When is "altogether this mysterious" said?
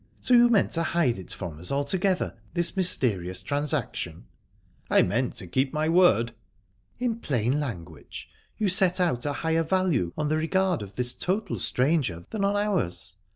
1.71-3.43